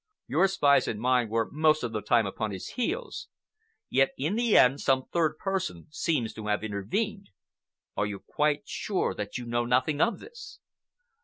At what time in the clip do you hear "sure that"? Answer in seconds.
8.67-9.37